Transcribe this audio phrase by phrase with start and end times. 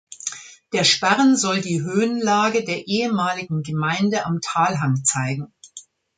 [0.73, 5.53] Der Sparren soll die Höhenlage der ehemaligen Gemeinde am Talhang zeigen.